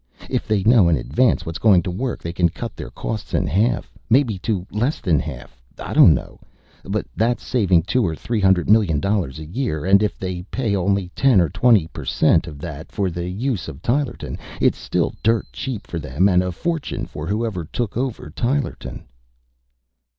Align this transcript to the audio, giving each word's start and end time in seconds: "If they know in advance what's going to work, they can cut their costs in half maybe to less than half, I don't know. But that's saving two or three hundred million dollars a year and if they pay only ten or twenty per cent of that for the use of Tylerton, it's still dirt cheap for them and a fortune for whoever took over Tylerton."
"If 0.31 0.47
they 0.47 0.63
know 0.63 0.89
in 0.89 0.97
advance 0.97 1.45
what's 1.45 1.59
going 1.59 1.83
to 1.83 1.91
work, 1.91 2.23
they 2.23 2.33
can 2.33 2.49
cut 2.49 2.75
their 2.75 2.89
costs 2.89 3.35
in 3.35 3.45
half 3.45 3.91
maybe 4.09 4.39
to 4.39 4.65
less 4.71 4.99
than 4.99 5.19
half, 5.19 5.61
I 5.77 5.93
don't 5.93 6.15
know. 6.15 6.39
But 6.83 7.05
that's 7.15 7.43
saving 7.45 7.83
two 7.83 8.03
or 8.03 8.15
three 8.15 8.39
hundred 8.41 8.67
million 8.67 8.99
dollars 8.99 9.37
a 9.37 9.45
year 9.45 9.85
and 9.85 10.01
if 10.01 10.17
they 10.17 10.41
pay 10.49 10.75
only 10.75 11.09
ten 11.09 11.39
or 11.39 11.49
twenty 11.49 11.85
per 11.85 12.03
cent 12.03 12.47
of 12.47 12.57
that 12.61 12.91
for 12.91 13.11
the 13.11 13.29
use 13.29 13.67
of 13.67 13.83
Tylerton, 13.83 14.39
it's 14.59 14.79
still 14.79 15.13
dirt 15.21 15.45
cheap 15.53 15.85
for 15.85 15.99
them 15.99 16.27
and 16.27 16.41
a 16.41 16.51
fortune 16.51 17.05
for 17.05 17.27
whoever 17.27 17.63
took 17.65 17.95
over 17.95 18.31
Tylerton." 18.31 19.03